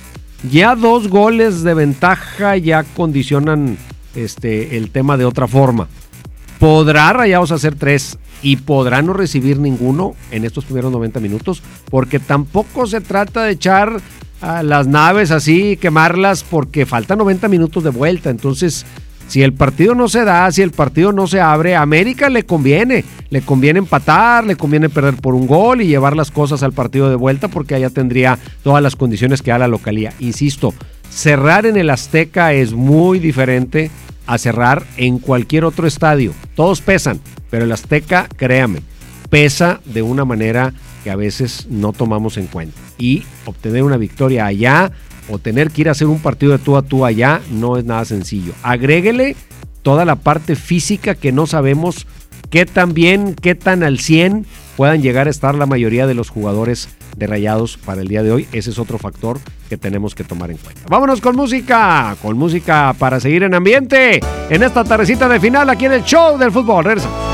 [0.50, 3.78] Ya dos goles de ventaja ya condicionan
[4.16, 5.86] este, el tema de otra forma.
[6.58, 11.62] ¿Podrá Rayados hacer tres y podrá no recibir ninguno en estos primeros 90 minutos?
[11.88, 14.00] Porque tampoco se trata de echar
[14.40, 18.30] a las naves así, quemarlas, porque faltan 90 minutos de vuelta.
[18.30, 18.86] Entonces,
[19.28, 22.44] si el partido no se da, si el partido no se abre, a América le
[22.44, 23.04] conviene.
[23.30, 27.10] Le conviene empatar, le conviene perder por un gol y llevar las cosas al partido
[27.10, 30.14] de vuelta porque allá tendría todas las condiciones que da la localía.
[30.18, 30.72] Insisto,
[31.10, 33.90] cerrar en el Azteca es muy diferente
[34.26, 36.32] a cerrar en cualquier otro estadio.
[36.54, 37.20] Todos pesan,
[37.50, 38.80] pero el Azteca, créame,
[39.28, 40.72] pesa de una manera
[41.04, 42.78] que a veces no tomamos en cuenta.
[42.98, 44.92] Y obtener una victoria allá
[45.28, 47.84] o tener que ir a hacer un partido de tú a tú allá no es
[47.84, 48.52] nada sencillo.
[48.62, 49.36] Agréguele
[49.82, 52.06] toda la parte física que no sabemos
[52.50, 54.46] qué tan bien, qué tan al 100
[54.76, 58.30] puedan llegar a estar la mayoría de los jugadores de Rayados para el día de
[58.30, 58.48] hoy.
[58.52, 60.82] Ese es otro factor que tenemos que tomar en cuenta.
[60.88, 64.20] Vámonos con música, con música para seguir en ambiente
[64.50, 66.84] en esta tardecita de final aquí en el show del fútbol.
[66.84, 67.27] Regresamos.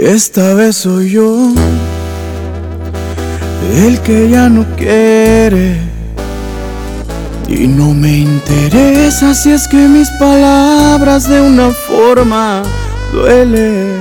[0.00, 1.52] Esta vez soy yo
[3.76, 5.78] el que ya no quiere
[7.48, 12.64] y no me interesa si es que mis palabras de una forma
[13.12, 14.00] duelen.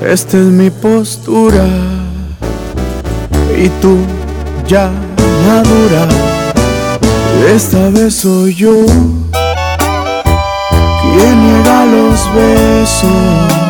[0.00, 1.66] Esta es mi postura
[3.58, 3.98] y tú
[4.68, 4.92] ya
[5.44, 6.06] madura.
[7.52, 8.86] Esta vez soy yo
[11.02, 13.69] quien niega los besos.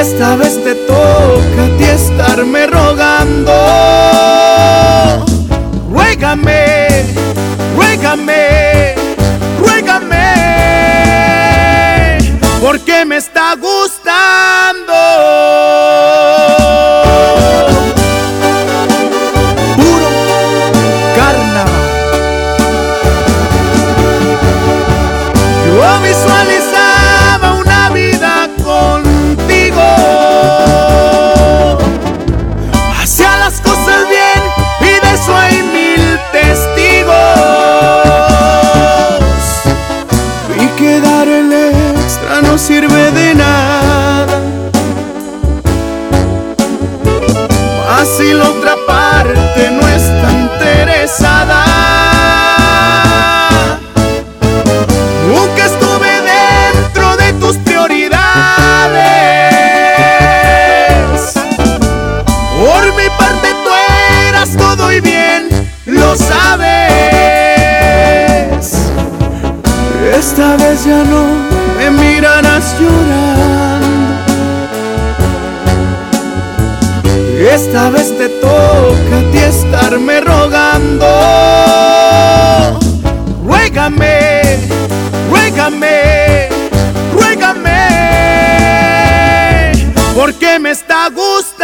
[0.00, 3.52] Esta vez te toca a ti estarme rogando.
[5.92, 7.04] Ruégame,
[7.76, 8.94] ruégame,
[9.60, 10.16] ruégame,
[12.62, 13.99] porque me está gustando.
[55.26, 58.14] Nunca estuve dentro de tus prioridades.
[62.56, 63.70] Por mi parte tú
[64.28, 65.48] eras todo y bien,
[65.86, 66.70] lo sabes.
[70.16, 71.24] Esta vez ya no
[71.76, 73.80] me mirarás llorar.
[77.52, 81.06] Esta vez te toca a ti estarme rogando.
[83.44, 84.40] Ruégame,
[85.30, 86.48] ruégame,
[87.12, 87.80] ruégame,
[90.14, 91.59] porque me está gustando.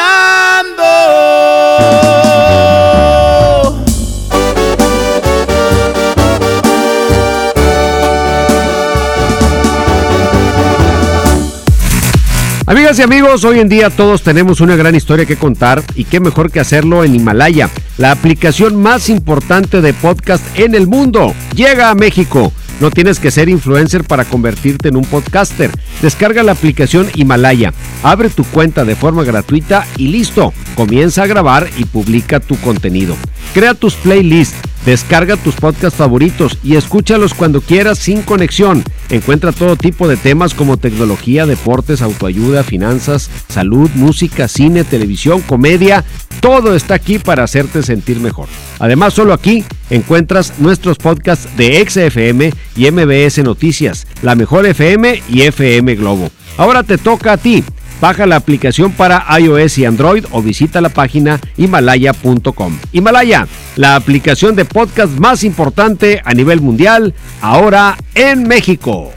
[12.86, 16.20] Amigas y amigos, hoy en día todos tenemos una gran historia que contar y qué
[16.20, 17.68] mejor que hacerlo en Himalaya,
[17.98, 21.34] la aplicación más importante de podcast en el mundo.
[21.56, 22.52] Llega a México.
[22.78, 25.70] No tienes que ser influencer para convertirte en un podcaster.
[26.02, 27.72] Descarga la aplicación Himalaya,
[28.02, 30.52] abre tu cuenta de forma gratuita y listo.
[30.74, 33.16] Comienza a grabar y publica tu contenido.
[33.54, 38.84] Crea tus playlists, descarga tus podcasts favoritos y escúchalos cuando quieras sin conexión.
[39.08, 46.04] Encuentra todo tipo de temas como tecnología, deportes, autoayuda, finanzas, salud, música, cine, televisión, comedia.
[46.40, 48.48] Todo está aquí para hacerte sentir mejor.
[48.78, 55.42] Además, solo aquí encuentras nuestros podcasts de XFM y MBS Noticias, La Mejor FM y
[55.42, 56.30] FM Globo.
[56.56, 57.64] Ahora te toca a ti.
[58.00, 62.78] Baja la aplicación para iOS y Android o visita la página himalaya.com.
[62.92, 69.12] Himalaya, la aplicación de podcast más importante a nivel mundial, ahora en México.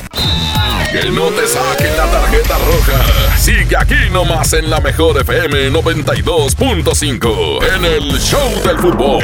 [0.91, 3.18] Que no te saquen la tarjeta roja.
[3.49, 9.23] Sigue aquí nomás en la mejor FM 92.5 en el Show del Fútbol.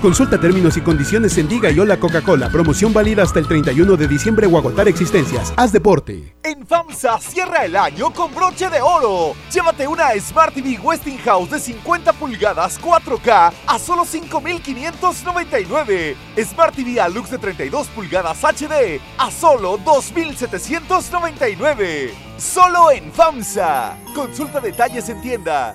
[0.00, 2.48] Consulta términos y condiciones en Diga y Hola Coca-Cola.
[2.48, 5.52] Promoción válida hasta el 31 de diciembre o agotar existencias.
[5.58, 6.34] Haz deporte.
[6.42, 9.34] En FAMSA cierra el año con broche de oro.
[9.52, 16.16] Llévate una Smart TV Westinghouse de 50 pulgadas 4K a solo 5.599.
[16.46, 22.12] Smart TV Alux de 32 pulgadas HD a solo 2.799.
[22.38, 23.98] Solo en FAMSA.
[24.14, 25.74] Consulta detalles en tienda.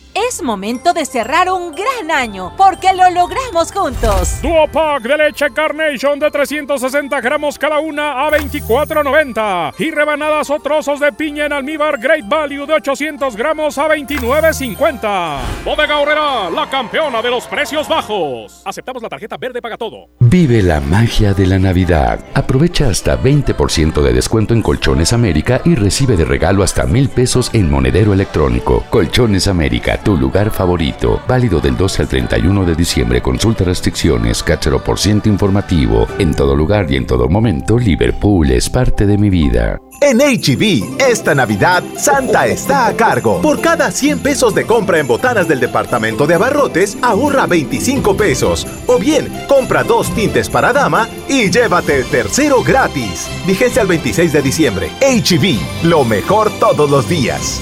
[0.13, 4.41] Es momento de cerrar un gran año porque lo logramos juntos.
[4.41, 10.59] Duo Pack de leche Carnation de 360 gramos cada una a 24.90 y rebanadas o
[10.59, 15.37] trozos de piña en almíbar Great Value de 800 gramos a 29.50.
[15.63, 18.63] Bodega Horrera, la campeona de los precios bajos.
[18.65, 20.09] Aceptamos la tarjeta verde paga todo.
[20.19, 22.19] Vive la magia de la Navidad.
[22.33, 27.49] Aprovecha hasta 20% de descuento en Colchones América y recibe de regalo hasta mil pesos
[27.53, 28.83] en monedero electrónico.
[28.89, 31.21] Colchones América, tu lugar favorito.
[31.27, 33.21] Válido del 12 al 31 de diciembre.
[33.21, 36.07] Consulta restricciones, cáchero por ciento informativo.
[36.19, 39.79] En todo lugar y en todo momento, Liverpool es parte de mi vida.
[40.01, 43.41] En HB, esta Navidad, Santa está a cargo.
[43.41, 48.65] Por cada 100 pesos de compra en botanas del departamento de abarrotes, ahorra 25 pesos.
[48.87, 53.27] O bien, compra dos tintes para dama y llévate el tercero gratis.
[53.45, 54.91] Vigencia al 26 de diciembre.
[55.01, 57.61] HB, lo mejor todos los días.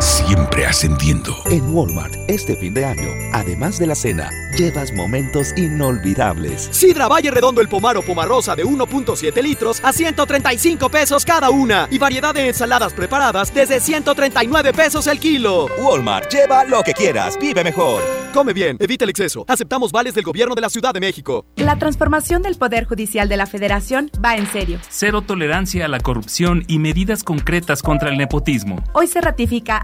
[0.00, 1.36] Siempre ascendiendo.
[1.46, 6.68] En Walmart, este fin de año, además de la cena, llevas momentos inolvidables.
[6.72, 11.86] Sidra Valle Redondo el Pomar o Pomarosa de 1.7 litros a 135 pesos cada una.
[11.90, 15.66] Y variedad de ensaladas preparadas desde 139 pesos el kilo.
[15.80, 18.02] Walmart, lleva lo que quieras, vive mejor.
[18.32, 19.44] Come bien, evita el exceso.
[19.48, 21.46] Aceptamos vales del gobierno de la Ciudad de México.
[21.56, 24.78] La transformación del Poder Judicial de la Federación va en serio.
[24.88, 28.84] Cero tolerancia a la corrupción y medidas concretas contra el nepotismo.
[28.92, 29.76] Hoy se ratifica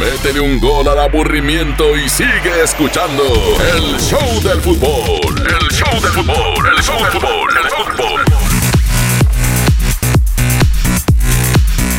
[0.00, 3.22] Métele un gol al aburrimiento y sigue escuchando
[3.74, 5.36] el show del fútbol.
[5.38, 8.20] El show del fútbol, el show del fútbol, el show del fútbol.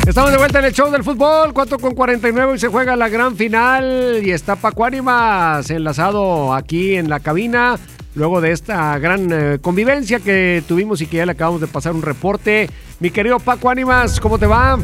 [0.06, 3.08] Estamos de vuelta en el show del fútbol, 4 con 49 y se juega la
[3.08, 7.80] gran final y está Paco Ánimas enlazado aquí en la cabina
[8.14, 11.94] luego de esta gran eh, convivencia que tuvimos y que ya le acabamos de pasar
[11.94, 12.70] un reporte.
[13.00, 14.78] Mi querido Paco Ánimas, ¿cómo te va?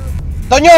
[0.49, 0.69] Toño,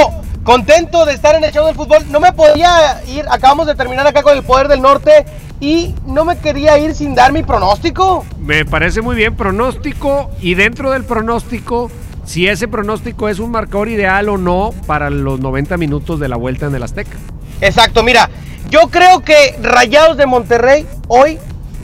[0.44, 2.06] contento de estar en el show del fútbol.
[2.10, 5.26] No me podía ir, acabamos de terminar acá con el Poder del Norte
[5.60, 8.26] y no me quería ir sin dar mi pronóstico.
[8.40, 11.90] Me parece muy bien, pronóstico y dentro del pronóstico,
[12.26, 16.36] si ese pronóstico es un marcador ideal o no para los 90 minutos de la
[16.36, 17.18] vuelta en el Azteca.
[17.62, 18.30] Exacto, mira,
[18.70, 21.40] yo creo que Rayados de Monterrey hoy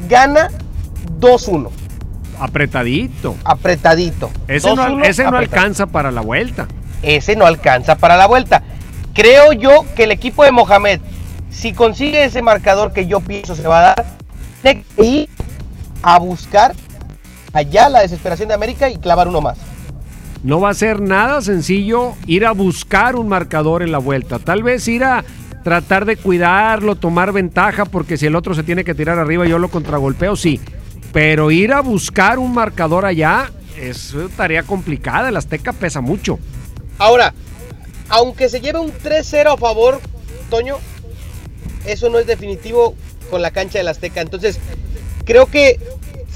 [0.10, 0.49] gana
[1.20, 1.70] 2-1.
[2.39, 3.36] Apretadito.
[3.43, 4.30] Apretadito.
[4.47, 5.55] Ese no, 2-1, ese no apretadito.
[5.55, 6.68] alcanza para la vuelta.
[7.02, 8.64] Ese no alcanza para la vuelta.
[9.14, 11.02] Creo yo que el equipo de Mohamed,
[11.50, 14.06] si consigue ese marcador que yo pienso se va a dar,
[14.62, 15.30] tiene que ir
[16.02, 16.74] a buscar
[17.54, 19.58] allá la desesperación de América y clavar uno más.
[20.43, 24.39] No va a ser nada sencillo ir a buscar un marcador en la vuelta.
[24.39, 25.26] Tal vez ir a
[25.64, 29.60] tratar de cuidarlo, tomar ventaja, porque si el otro se tiene que tirar arriba, yo
[29.60, 30.62] lo contragolpeo, sí.
[31.12, 35.30] Pero ir a buscar un marcador allá es tarea complicada.
[35.30, 36.39] El Azteca pesa mucho.
[37.00, 37.34] Ahora,
[38.10, 40.00] aunque se lleve un 3-0 a favor,
[40.50, 40.78] Toño,
[41.86, 42.93] eso no es definitivo
[43.30, 44.22] con la cancha del Azteca.
[44.22, 44.60] Entonces,
[45.26, 45.80] creo que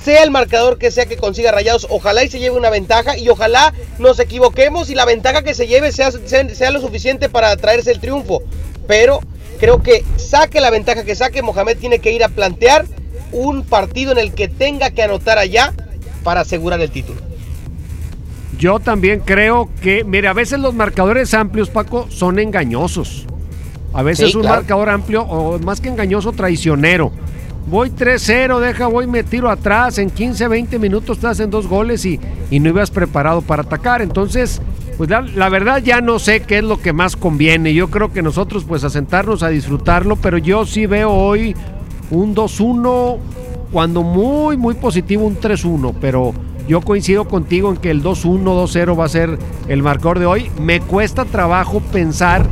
[0.04, 3.30] sea el marcador que sea que consiga Rayados, ojalá y se lleve una ventaja y
[3.30, 7.56] ojalá nos equivoquemos y la ventaja que se lleve sea, sea, sea lo suficiente para
[7.58, 8.42] traerse el triunfo.
[8.88, 9.22] Pero
[9.60, 12.86] creo que saque la ventaja que saque, Mohamed tiene que ir a plantear
[13.32, 15.74] un partido en el que tenga que anotar allá
[16.24, 17.33] para asegurar el título.
[18.64, 23.26] Yo también creo que, mire, a veces los marcadores amplios, Paco, son engañosos.
[23.92, 24.56] A veces Sí, un claro.
[24.62, 27.12] marcador amplio, o más que engañoso, traicionero.
[27.68, 29.98] Voy 3-0, deja, voy, me tiro atrás.
[29.98, 34.02] En 15, 20 minutos te hacen dos goles y, y no ibas preparado para atacar.
[34.02, 34.62] Entonces,
[34.98, 37.74] pues la, la verdad ya no sé qué es lo que más conviene.
[37.74, 41.54] Yo creo que nosotros, pues, a sentarnos a disfrutarlo, pero yo sí veo hoy
[42.12, 43.18] un 2-1,
[43.74, 46.34] cuando muy, muy positivo un 3-1, pero
[46.68, 49.38] yo coincido contigo en que el 2-1, 2-0 va a ser
[49.68, 50.50] el marcador de hoy.
[50.62, 52.46] Me cuesta trabajo pensar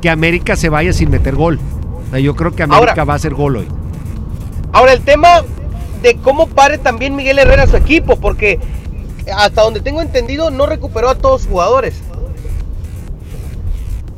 [0.00, 1.58] que América se vaya sin meter gol.
[2.06, 3.68] O sea, yo creo que América Ahora- va a hacer gol hoy.
[4.72, 5.42] Ahora, el tema
[6.02, 8.60] de cómo pare también Miguel Herrera a su equipo, porque
[9.36, 12.02] hasta donde tengo entendido no recuperó a todos sus jugadores.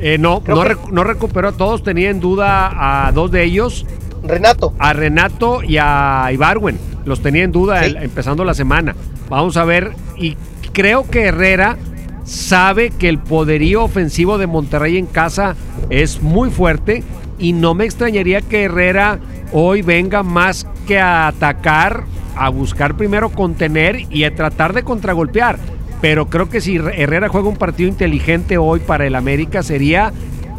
[0.01, 3.43] Eh, no, no, que- recu- no recuperó a todos, tenía en duda a dos de
[3.45, 3.85] ellos.
[4.23, 4.73] Renato.
[4.79, 6.79] A Renato y a Ibarwen.
[7.05, 8.95] Los tenía en duda el- empezando la semana.
[9.29, 9.93] Vamos a ver.
[10.17, 10.37] Y
[10.73, 11.77] creo que Herrera
[12.25, 15.57] sabe que el poderío ofensivo de Monterrey en casa
[15.91, 17.03] es muy fuerte.
[17.39, 19.19] Y no me extrañaría que Herrera
[19.53, 22.05] hoy venga más que a atacar,
[22.37, 25.59] a buscar primero contener y a tratar de contragolpear.
[26.01, 30.13] Pero creo que si Herrera juega un partido inteligente hoy para el América sería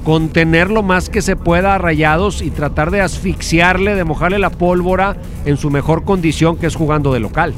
[0.03, 4.49] contener lo más que se pueda a Rayados y tratar de asfixiarle, de mojarle la
[4.49, 7.53] pólvora en su mejor condición que es jugando de local.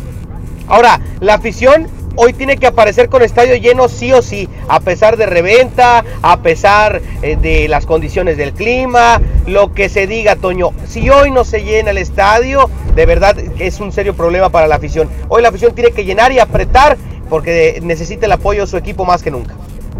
[0.71, 5.17] Ahora, la afición hoy tiene que aparecer con estadio lleno sí o sí, a pesar
[5.17, 10.69] de reventa, a pesar eh, de las condiciones del clima, lo que se diga, Toño.
[10.87, 14.75] Si hoy no se llena el estadio, de verdad es un serio problema para la
[14.75, 15.09] afición.
[15.27, 16.97] Hoy la afición tiene que llenar y apretar
[17.29, 19.55] porque necesita el apoyo de su equipo más que nunca.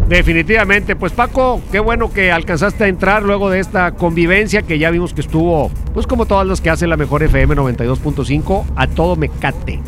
[0.08, 4.88] Definitivamente, pues Paco, qué bueno que alcanzaste a entrar luego de esta convivencia que ya
[4.88, 9.16] vimos que estuvo, pues como todas las que hace la mejor FM 92.5, a todo
[9.16, 9.80] mecate.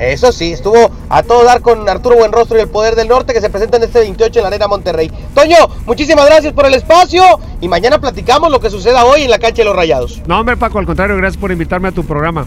[0.00, 3.40] Eso sí, estuvo a todo dar con Arturo Buenrostro y el Poder del Norte que
[3.40, 5.10] se presentan este 28 en la Arena Monterrey.
[5.34, 7.22] Toño, muchísimas gracias por el espacio
[7.60, 10.22] y mañana platicamos lo que suceda hoy en la cancha de los Rayados.
[10.26, 12.46] No, hombre Paco, al contrario, gracias por invitarme a tu programa.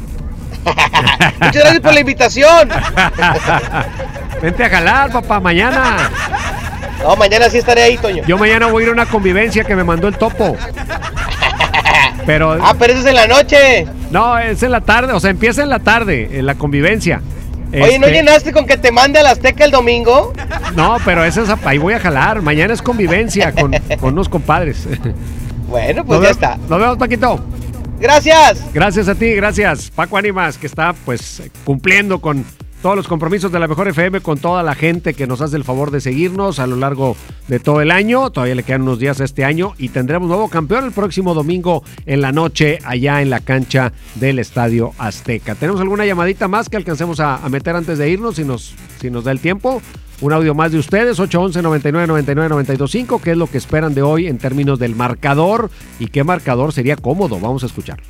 [1.41, 2.69] Muchas gracias por la invitación.
[4.41, 6.09] Vente a jalar, papá, mañana.
[7.03, 8.23] No, mañana sí estaré ahí, Toño.
[8.25, 10.57] Yo mañana voy a ir a una convivencia que me mandó el topo.
[12.25, 12.57] Pero.
[12.61, 13.85] Ah, pero eso es en la noche.
[14.11, 17.21] No, es en la tarde, o sea, empieza en la tarde, en la convivencia.
[17.74, 20.34] Oye, ¿no Este, llenaste con que te mande a la Azteca el domingo?
[20.76, 22.41] No, pero esa es, ahí voy a jalar.
[22.41, 24.88] Mañana es convivencia con, con unos compadres.
[25.65, 26.57] Bueno, pues Nos ya está.
[26.69, 27.43] Nos vemos, Paquito.
[27.99, 28.63] Gracias.
[28.76, 29.89] Gracias a ti, gracias.
[29.89, 32.45] Paco Ánimas, que está pues cumpliendo con
[32.84, 35.63] todos los compromisos de la Mejor FM, con toda la gente que nos hace el
[35.63, 37.15] favor de seguirnos a lo largo
[37.47, 38.29] de todo el año.
[38.29, 41.81] Todavía le quedan unos días a este año y tendremos nuevo campeón el próximo domingo
[42.05, 45.55] en la noche allá en la cancha del Estadio Azteca.
[45.55, 49.23] ¿Tenemos alguna llamadita más que alcancemos a, meter antes de irnos si nos, si nos
[49.23, 49.81] da el tiempo?
[50.19, 54.01] Un audio más de ustedes, 811 99 99 925, ¿qué es lo que esperan de
[54.01, 57.39] hoy en términos del marcador y qué marcador sería cómodo?
[57.39, 58.01] Vamos a escuchar.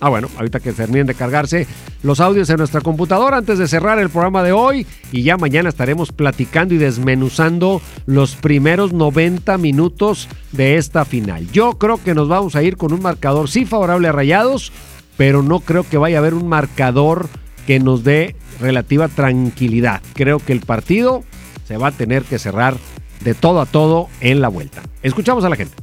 [0.00, 1.66] Ah, bueno, ahorita que terminen de cargarse
[2.02, 5.68] los audios en nuestra computadora antes de cerrar el programa de hoy y ya mañana
[5.68, 11.50] estaremos platicando y desmenuzando los primeros 90 minutos de esta final.
[11.52, 14.72] Yo creo que nos vamos a ir con un marcador sí favorable a Rayados,
[15.16, 17.28] pero no creo que vaya a haber un marcador
[17.66, 20.02] que nos dé relativa tranquilidad.
[20.14, 21.24] Creo que el partido
[21.66, 22.76] se va a tener que cerrar
[23.22, 24.82] de todo a todo en la vuelta.
[25.02, 25.74] Escuchamos a la gente.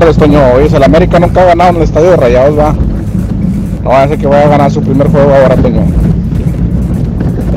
[0.00, 0.40] Tardes, Toño.
[0.54, 2.72] Oye, el América nunca ha ganado en el estadio de Rayados, va.
[3.82, 5.82] No va a ser que vaya a ganar su primer juego ahora, Toño.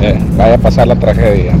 [0.00, 1.54] Eh, vaya a pasar la tragedia.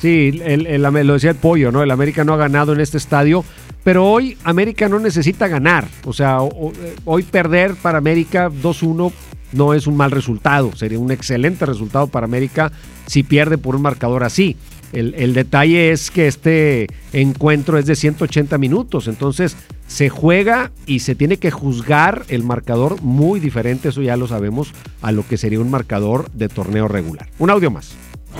[0.00, 1.82] Sí, el, el- lo decía el pollo, ¿no?
[1.82, 3.44] El América no ha ganado en este estadio,
[3.82, 5.86] pero hoy América no necesita ganar.
[6.04, 9.10] O sea, eh, hoy perder para América 2-1
[9.54, 10.70] no es un mal resultado.
[10.76, 12.70] Sería un excelente resultado para América
[13.06, 14.56] si pierde por un marcador así.
[14.92, 19.56] El, detalle es que este encuentro es de 180 minutos, entonces
[19.88, 24.72] se juega y se tiene que juzgar el marcador muy diferente, eso ya lo sabemos,
[25.02, 27.28] a lo que sería un marcador de torneo regular.
[27.38, 27.92] Un audio más.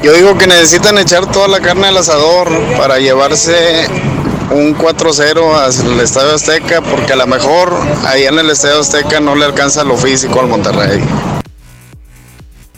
[0.03, 3.87] Yo digo que necesitan echar toda la carne al asador para llevarse
[4.51, 7.73] un 4-0 al Estadio Azteca, porque a lo mejor
[8.07, 11.01] ahí en el Estadio Azteca no le alcanza lo físico al Monterrey.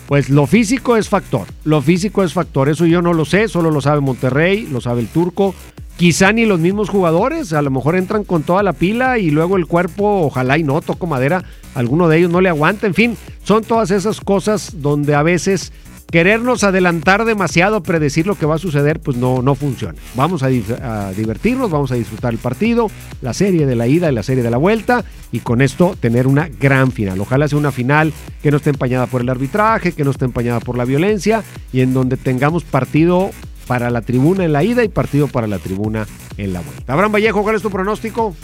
[0.06, 3.72] Pues lo físico es factor, lo físico es factor, eso yo no lo sé, solo
[3.72, 5.52] lo sabe Monterrey, lo sabe el turco,
[5.96, 9.56] quizá ni los mismos jugadores, a lo mejor entran con toda la pila y luego
[9.56, 11.42] el cuerpo, ojalá y no, toco madera,
[11.74, 15.72] alguno de ellos no le aguanta, en fin, son todas esas cosas donde a veces
[16.10, 19.98] querernos adelantar demasiado, predecir lo que va a suceder, pues no, no funciona.
[20.14, 22.90] Vamos a, divertirnos, vamos a disfrutar el partido,
[23.22, 26.26] la serie de la ida y la serie de la vuelta, y con esto tener
[26.26, 27.20] una gran final.
[27.20, 30.60] Ojalá sea una final que no esté empañada por el arbitraje, que no esté empañada
[30.60, 31.42] por la violencia,
[31.72, 33.30] y en donde tengamos partido
[33.66, 36.92] para la tribuna en la ida y partido para la tribuna en la vuelta.
[36.92, 38.34] Abraham Vallejo, ¿cuál es tu pronóstico?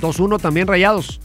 [0.00, 1.20] 2-1 también rayados.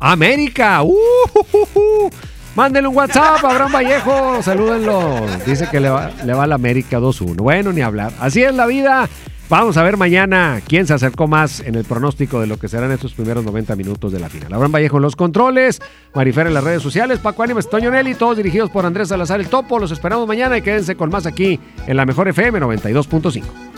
[0.00, 0.82] América.
[0.82, 0.94] ¡Uh,
[1.34, 2.10] uh, uh, uh!
[2.54, 4.42] Mándenle un WhatsApp a Abraham Vallejo.
[4.42, 5.26] Salúdenlo.
[5.46, 7.36] Dice que le va, le va a la América 2-1.
[7.36, 8.12] Bueno, ni hablar.
[8.20, 9.08] Así es la vida.
[9.50, 12.92] Vamos a ver mañana quién se acercó más en el pronóstico de lo que serán
[12.92, 14.52] estos primeros 90 minutos de la final.
[14.52, 15.80] Abraham Vallejo en los controles,
[16.14, 19.48] Marifer en las redes sociales, Paco Ánimas, Toño Nelly, todos dirigidos por Andrés Salazar el
[19.48, 19.78] Topo.
[19.78, 23.77] Los esperamos mañana y quédense con más aquí en la mejor FM 92.5.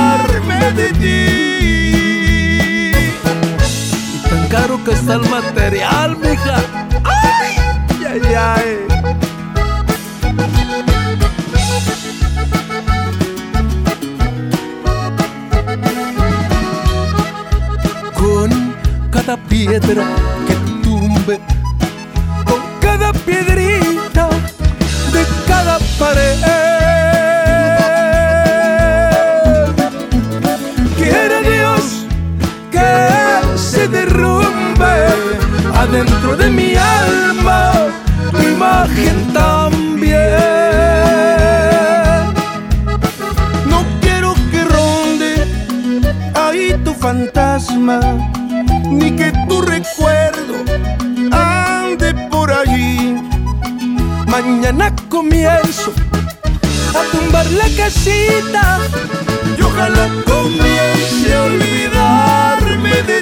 [0.41, 1.27] olvidarme de ti.
[4.13, 6.57] Y tan caro que está el material, mija.
[7.03, 7.55] Ay,
[8.07, 8.87] ay, ay.
[18.13, 18.49] Con
[19.11, 20.05] cada piedra
[20.47, 21.39] que tumbe,
[22.45, 24.29] con cada piedrita
[25.11, 26.30] de cada pared
[36.37, 37.71] mi alma,
[38.31, 40.19] tu imagen también.
[43.65, 45.45] No quiero que ronde
[46.33, 47.99] ahí tu fantasma,
[48.89, 50.55] ni que tu recuerdo
[51.31, 53.17] ande por allí.
[54.27, 55.91] Mañana comienzo
[56.95, 58.79] a tumbar la casita
[59.57, 63.21] y ojalá comience a olvidarme de